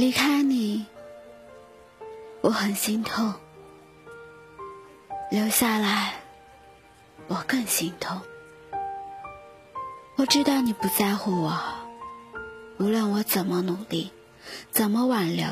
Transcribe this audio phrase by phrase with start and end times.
[0.00, 0.86] 离开你，
[2.40, 3.34] 我很心痛；
[5.30, 6.14] 留下来，
[7.28, 8.18] 我更心痛。
[10.16, 11.54] 我知道你不在乎我，
[12.78, 14.10] 无论我怎么努力，
[14.70, 15.46] 怎么挽留，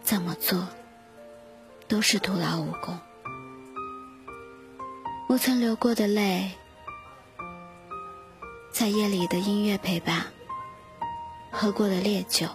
[0.00, 0.68] 怎么做，
[1.88, 2.96] 都是徒劳无功。
[5.28, 6.52] 我曾流过的泪，
[8.70, 10.26] 在夜里的音乐陪伴，
[11.50, 12.46] 喝过的烈酒，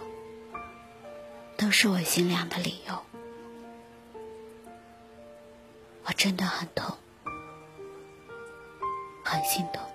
[1.62, 3.04] 都是我心凉的理由。
[6.04, 6.96] 我真的很痛，
[9.22, 9.91] 很心痛。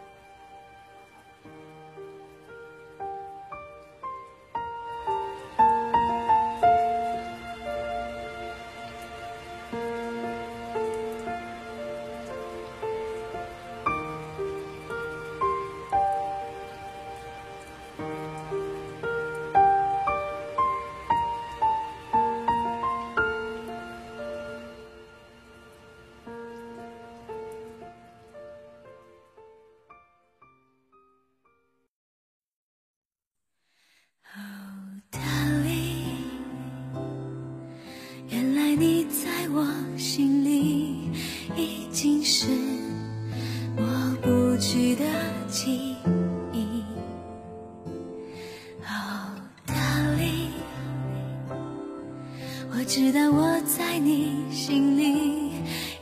[52.88, 55.52] 知道我在你心里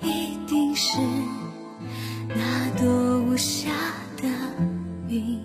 [0.04, 1.00] 一定是
[2.30, 3.72] 那朵无瑕
[4.18, 4.30] 的
[5.08, 5.42] 云。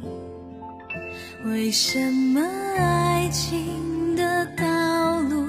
[1.46, 2.42] 为什么
[2.76, 5.46] 爱情的道路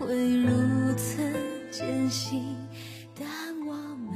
[0.00, 0.48] 会如
[0.96, 1.18] 此
[1.70, 2.42] 艰辛？
[3.14, 3.28] 但
[3.66, 4.14] 我们，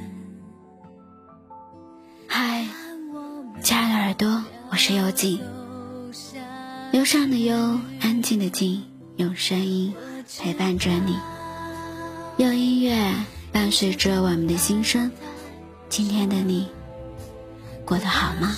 [2.26, 2.64] 嗨，
[3.62, 5.38] 亲爱的耳朵，我是幽静，
[6.92, 8.82] 忧伤的忧，安静的静，
[9.16, 9.94] 用声音。
[10.36, 11.16] 陪伴着你，
[12.36, 13.14] 用音乐
[13.50, 15.10] 伴随着我们的心声。
[15.88, 16.68] 今天的你
[17.84, 18.54] 过得好吗？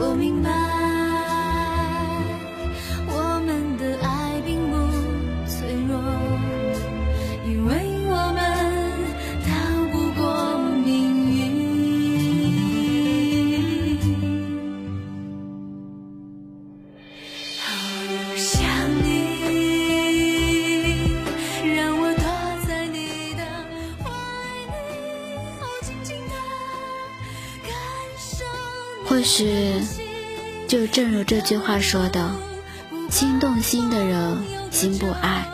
[0.00, 0.77] 我明白。
[31.28, 32.30] 这句话说的
[33.12, 34.38] ：“心动心的人
[34.70, 35.46] 心不爱，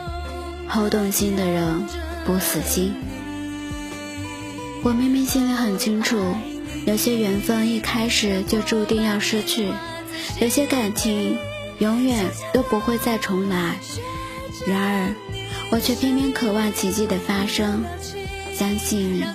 [0.69, 1.85] 后动心的人
[2.25, 2.93] 不死心。”
[4.83, 6.33] 我明明心里很清楚，
[6.85, 9.67] 有些缘分一开始就注定要失去，
[10.39, 11.37] 有些感情
[11.79, 13.75] 永远都不会再重来。
[14.65, 15.13] 然而，
[15.71, 17.83] 我却偏偏渴望奇迹的发生，
[18.53, 19.25] 相信你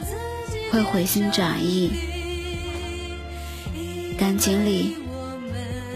[0.72, 1.90] 会回心转意。
[4.16, 4.96] 感情里，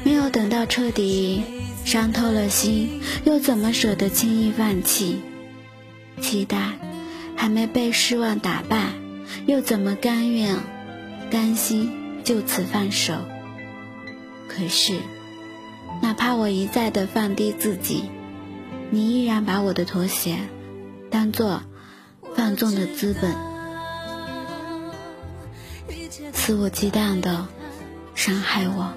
[0.04, 1.42] 没有等到彻底
[1.84, 5.20] 伤透了心，又怎么舍得轻易放弃？
[6.20, 6.72] 期待
[7.34, 8.92] 还没被失望打败，
[9.46, 10.56] 又怎么甘愿、
[11.30, 11.90] 甘心
[12.22, 13.14] 就此放手？
[14.46, 14.94] 可是，
[16.02, 18.04] 哪怕我一再的放低自己，
[18.90, 20.36] 你依然把我的妥协
[21.10, 21.62] 当做
[22.36, 23.34] 放纵的资本，
[26.32, 27.46] 肆无忌惮的。
[28.14, 28.94] 伤害我，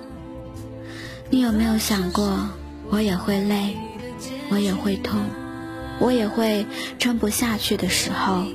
[1.29, 2.49] 你有没有想过，
[2.89, 3.75] 我也会累，
[4.49, 5.19] 我也会痛，
[5.99, 6.65] 我也会
[6.99, 8.45] 撑不下去的时候。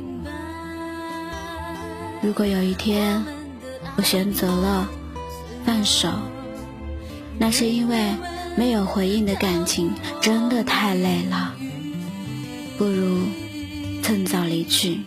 [2.22, 3.24] 如果有一天
[3.96, 4.88] 我选择了
[5.66, 6.08] 放手，
[7.38, 8.14] 那是因为
[8.56, 11.54] 没有回应的感情真的太累了，
[12.78, 13.18] 不如
[14.02, 15.00] 趁早离去，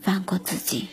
[0.00, 0.88] 放过自己。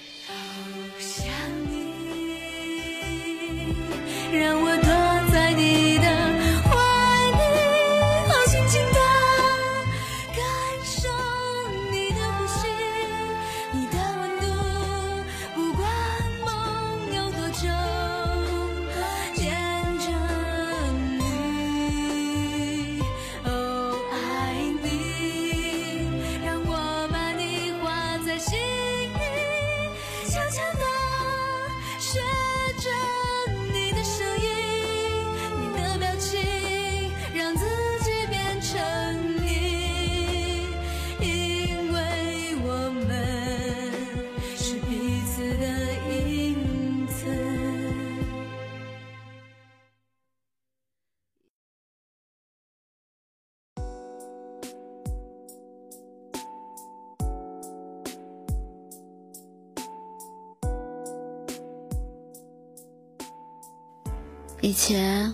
[64.66, 65.32] 以前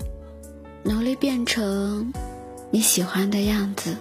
[0.84, 2.12] 努力变成
[2.70, 3.96] 你喜欢的样子，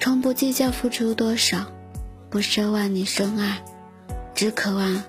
[0.00, 1.66] 从不计较付出多少，
[2.30, 3.62] 不奢望你深爱，
[4.34, 5.02] 只渴望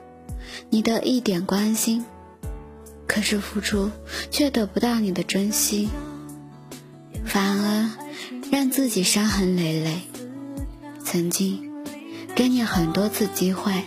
[0.69, 2.04] 你的一点关心。
[3.07, 3.89] 可是付出
[4.31, 5.88] 却得不到你的珍惜，
[7.24, 7.89] 反而
[8.51, 10.01] 让自己伤痕累累。
[11.06, 11.72] 曾经
[12.36, 13.86] 给你很多次机会，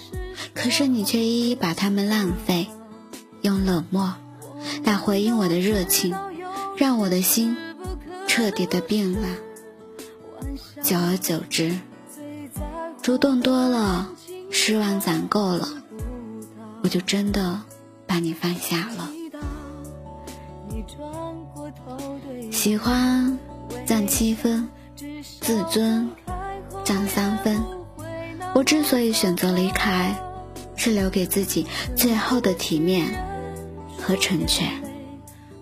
[0.55, 2.67] 可是你却一一把它们浪费，
[3.43, 4.15] 用冷漠
[4.85, 6.15] 来回应我的热情，
[6.77, 7.57] 让我的心
[8.27, 9.29] 彻底的变了。
[10.83, 11.79] 久而久之，
[13.03, 14.11] 主动多了，
[14.51, 15.69] 失望攒够了，
[16.83, 17.63] 我就真的
[18.07, 19.11] 把你放下了。
[22.51, 23.39] 喜欢
[23.87, 24.69] 占七分，
[25.41, 26.11] 自尊
[26.85, 27.63] 占三分。
[28.55, 30.15] 我之所以选择离开，
[30.77, 31.67] 是留给自己
[31.97, 33.34] 最后的体面
[34.07, 34.69] 和成全。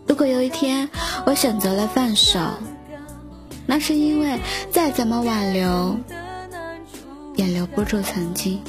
[0.06, 0.88] 如果有一天
[1.24, 2.40] 我选择了放手，
[3.66, 4.40] 那是因为
[4.70, 5.96] 再怎么挽留，
[7.36, 8.60] 也留不住曾经。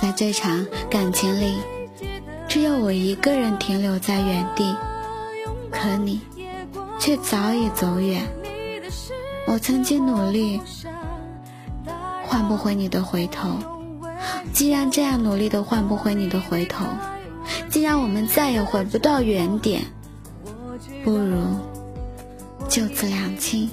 [0.00, 1.54] 在这场感情里。
[2.46, 4.76] 只有我一个人停留在原地，
[5.72, 6.20] 可你
[7.00, 8.24] 却早已走远。
[9.48, 10.60] 我曾经努力，
[12.28, 13.58] 换不回你的回头。
[14.52, 16.84] 既然这样努力都换不回你的回头，
[17.84, 19.82] 让我们再也回不到原点，
[21.04, 21.36] 不如
[22.66, 23.68] 就此两清，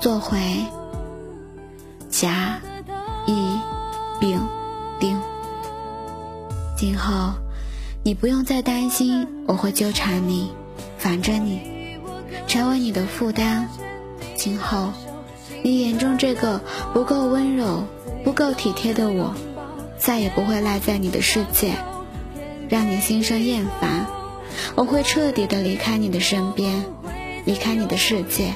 [0.00, 0.36] 做回
[2.10, 2.58] 甲
[3.26, 3.60] 乙
[4.18, 4.40] 丙
[4.98, 5.16] 丁。
[6.76, 7.34] 今后，
[8.02, 10.50] 你不用再担心我会纠缠你、
[10.98, 11.96] 烦着你，
[12.48, 13.68] 成为你的负担。
[14.34, 14.92] 今后，
[15.62, 16.60] 你眼中这个
[16.92, 17.84] 不够温柔、
[18.24, 19.32] 不够体贴的我，
[19.96, 21.76] 再也不会赖在你的世界，
[22.68, 24.06] 让你心生厌烦。
[24.74, 26.84] 我会彻底的离开你的身边，
[27.44, 28.54] 离开你的世界，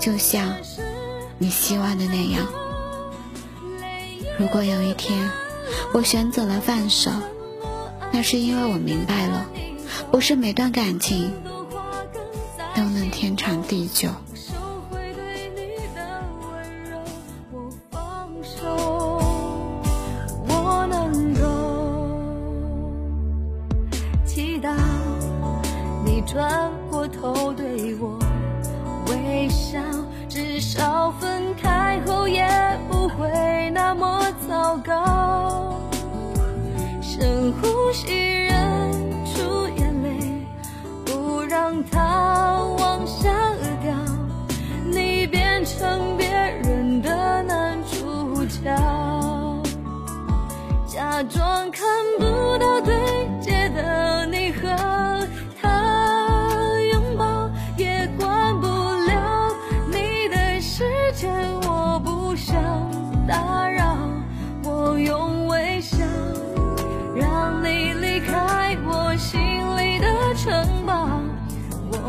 [0.00, 0.56] 就像
[1.38, 2.46] 你希望的那样。
[4.38, 5.30] 如果有一天，
[5.92, 7.10] 我选择了放手，
[8.12, 9.46] 那是因为我明白了，
[10.10, 11.32] 不是每段感情
[12.74, 14.08] 都能天长地久。
[34.82, 35.80] 高。
[37.00, 38.90] 深呼吸，忍
[39.34, 40.46] 住眼泪，
[41.04, 43.28] 不让它往下
[43.82, 43.94] 掉。
[44.90, 48.76] 你变成别人的男主角，
[50.86, 51.82] 假装看
[52.18, 52.80] 不到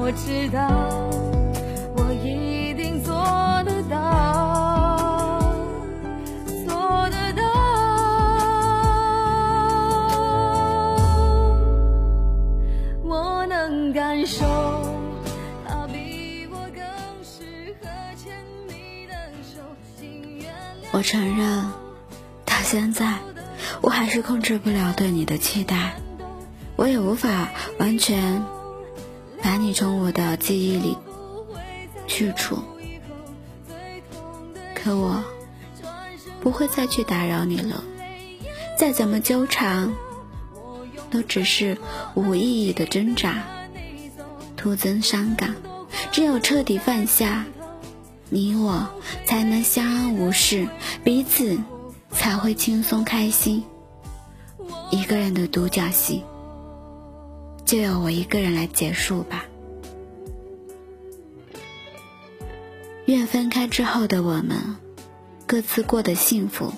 [0.06, 0.68] 我知道，
[1.96, 3.14] 我一定做
[3.64, 5.56] 得到，
[6.68, 7.42] 做得到。
[13.06, 14.44] 我能感受，
[15.66, 16.84] 他比我更
[17.24, 18.36] 适合牵
[18.68, 19.62] 你的手。
[20.92, 21.72] 我承认，
[22.44, 23.20] 到现在，
[23.80, 25.94] 我还是控制不了对你的期待，
[26.76, 27.48] 我也无法
[27.80, 28.44] 完全。
[29.44, 30.98] 把你从我的记忆里
[32.08, 32.58] 去除，
[34.74, 35.22] 可我
[36.40, 37.84] 不会再去打扰你了。
[38.80, 39.92] 再怎么纠缠，
[41.12, 41.78] 都只是
[42.16, 43.44] 无意义的挣扎，
[44.56, 45.54] 徒增伤感。
[46.12, 47.46] 只有彻底放下，
[48.30, 48.88] 你我
[49.26, 50.68] 才能相安无事，
[51.04, 51.60] 彼此
[52.12, 53.64] 才会轻松开心。
[54.90, 56.24] 一个人的独角戏。
[57.66, 59.46] 就由我一个人来结束吧。
[63.06, 64.78] 愿分开之后的我们，
[65.46, 66.74] 各自过得幸福，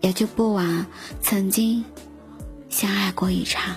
[0.00, 0.86] 也就不枉
[1.20, 1.84] 曾经
[2.68, 3.76] 相爱过一场。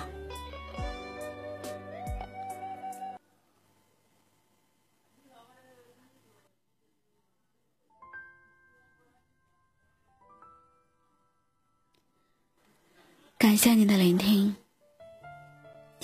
[13.36, 14.31] 感谢你的聆听。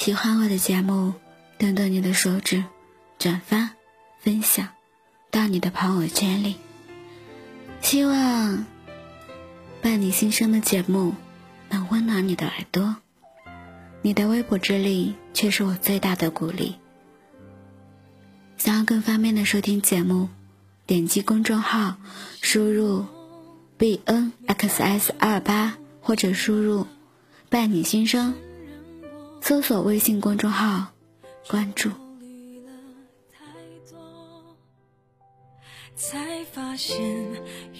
[0.08, 1.12] 喜欢我的节目，
[1.58, 2.64] 动动你的手指，
[3.18, 3.72] 转发、
[4.20, 4.68] 分享
[5.30, 6.56] 到你的朋友圈里。
[7.82, 8.64] 希望
[9.82, 11.12] 伴你心声的节目
[11.68, 12.96] 能温暖你的耳朵。
[14.00, 16.76] 你的微薄之力却是我最大的鼓励。
[18.56, 20.30] 想要更方便的收听节目，
[20.86, 21.96] 点击公众号，
[22.40, 23.04] 输入
[23.76, 26.86] b n x s 二八，或者输入
[27.50, 28.32] 伴你心声，
[29.40, 30.92] 搜索微信公众号，
[31.49, 31.90] 关注。
[35.97, 36.97] 才发现，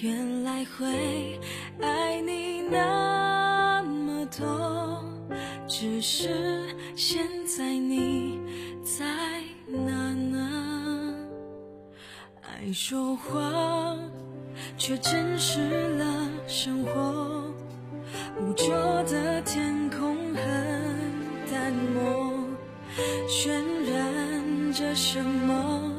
[0.01, 1.39] 原来会
[1.81, 5.05] 爱你那么多，
[5.69, 8.41] 只是现在你
[8.83, 9.05] 在
[9.69, 11.15] 哪呢？
[12.43, 13.99] 爱说谎，
[14.77, 15.61] 却真实
[15.97, 17.45] 了生活。
[18.41, 20.88] 无着的天空很
[21.69, 22.49] 淡漠，
[23.29, 23.51] 渲
[23.85, 25.98] 染着什么？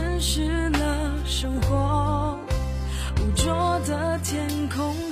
[0.00, 2.38] 现实了，生活，
[3.18, 5.09] 污浊的天空。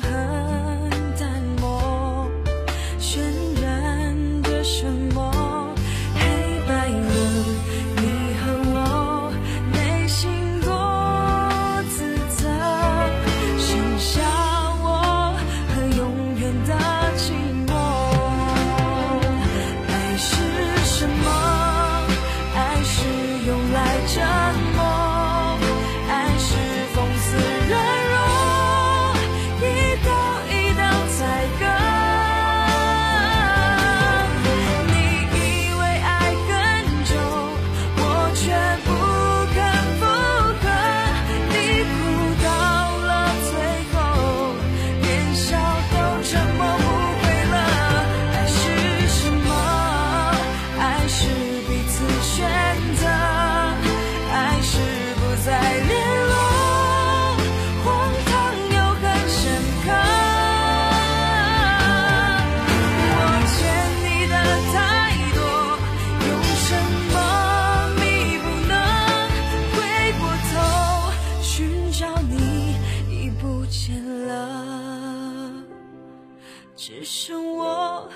[77.57, 78.09] 我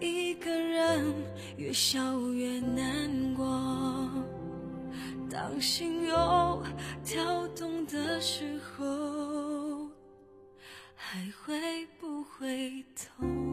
[0.00, 1.14] 一个人
[1.56, 3.44] 越笑越难过，
[5.30, 6.62] 当心又
[7.04, 9.88] 跳动的时候，
[10.94, 13.47] 还会不会痛？